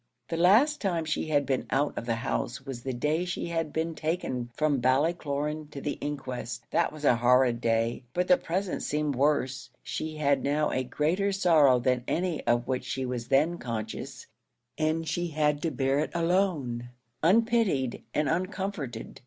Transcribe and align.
The 0.29 0.35
last 0.37 0.81
time 0.81 1.05
she 1.05 1.27
had 1.27 1.45
been 1.45 1.67
out 1.69 1.95
of 1.95 2.07
the 2.07 2.15
house 2.15 2.65
was 2.65 2.81
the 2.81 2.91
day 2.91 3.23
she 3.23 3.49
had 3.49 3.71
been 3.71 3.93
taken 3.93 4.49
from 4.55 4.81
Ballycloran 4.81 5.69
to 5.69 5.79
the 5.79 5.99
inquest. 6.01 6.65
That 6.71 6.91
was 6.91 7.05
a 7.05 7.17
horrid 7.17 7.61
day, 7.61 8.05
but 8.15 8.27
the 8.27 8.35
present 8.37 8.81
seemed 8.81 9.13
worse; 9.15 9.69
she 9.83 10.17
had 10.17 10.43
now 10.43 10.71
a 10.71 10.83
greater 10.83 11.31
sorrow 11.31 11.77
than 11.79 12.03
any 12.07 12.43
of 12.47 12.67
which 12.67 12.85
she 12.85 13.05
was 13.05 13.27
then 13.27 13.59
conscious, 13.59 14.25
and 14.75 15.07
she 15.07 15.27
had 15.27 15.61
to 15.61 15.69
bear 15.69 15.99
it 15.99 16.09
alone, 16.15 16.89
unpitied 17.21 18.01
and 18.11 18.27
uncomforted. 18.27 19.19